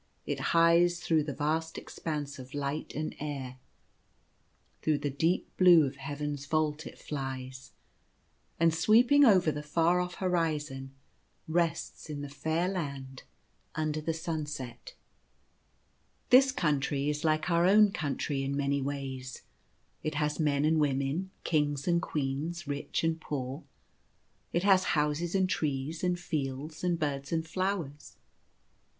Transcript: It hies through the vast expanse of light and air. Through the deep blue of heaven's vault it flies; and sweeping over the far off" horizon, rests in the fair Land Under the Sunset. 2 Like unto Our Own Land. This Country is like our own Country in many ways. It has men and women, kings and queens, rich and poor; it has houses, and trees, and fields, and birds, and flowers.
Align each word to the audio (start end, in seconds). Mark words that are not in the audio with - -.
It 0.25 0.39
hies 0.39 0.99
through 0.99 1.25
the 1.25 1.33
vast 1.35 1.77
expanse 1.77 2.39
of 2.39 2.55
light 2.55 2.95
and 2.95 3.13
air. 3.19 3.59
Through 4.81 4.97
the 4.97 5.11
deep 5.11 5.55
blue 5.57 5.85
of 5.85 5.97
heaven's 5.97 6.47
vault 6.47 6.87
it 6.87 6.97
flies; 6.97 7.73
and 8.59 8.73
sweeping 8.73 9.23
over 9.25 9.51
the 9.51 9.61
far 9.61 9.99
off" 9.99 10.15
horizon, 10.15 10.91
rests 11.47 12.09
in 12.09 12.21
the 12.21 12.29
fair 12.29 12.67
Land 12.67 13.21
Under 13.75 14.01
the 14.01 14.11
Sunset. 14.15 14.95
2 16.31 16.37
Like 16.37 16.37
unto 16.39 16.39
Our 16.39 16.39
Own 16.39 16.41
Land. 16.41 16.41
This 16.41 16.51
Country 16.51 17.09
is 17.11 17.23
like 17.23 17.51
our 17.51 17.65
own 17.67 17.91
Country 17.91 18.41
in 18.41 18.57
many 18.57 18.81
ways. 18.81 19.43
It 20.01 20.15
has 20.15 20.39
men 20.39 20.65
and 20.65 20.79
women, 20.79 21.29
kings 21.43 21.87
and 21.87 22.01
queens, 22.01 22.65
rich 22.65 23.03
and 23.03 23.21
poor; 23.21 23.65
it 24.51 24.63
has 24.63 24.83
houses, 24.97 25.35
and 25.35 25.47
trees, 25.47 26.03
and 26.03 26.19
fields, 26.19 26.83
and 26.83 26.97
birds, 26.97 27.31
and 27.31 27.47
flowers. 27.47 28.17